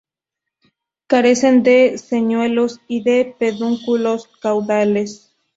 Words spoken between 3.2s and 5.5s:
pedúnculos caudales.